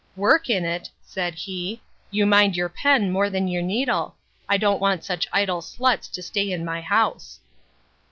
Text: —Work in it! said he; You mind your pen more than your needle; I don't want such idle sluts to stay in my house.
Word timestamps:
—Work 0.15 0.49
in 0.49 0.65
it! 0.65 0.89
said 1.03 1.35
he; 1.35 1.79
You 2.09 2.25
mind 2.25 2.57
your 2.57 2.69
pen 2.69 3.11
more 3.11 3.29
than 3.29 3.47
your 3.47 3.61
needle; 3.61 4.15
I 4.49 4.57
don't 4.57 4.81
want 4.81 5.03
such 5.03 5.27
idle 5.31 5.61
sluts 5.61 6.09
to 6.13 6.23
stay 6.23 6.51
in 6.51 6.65
my 6.65 6.81
house. 6.81 7.39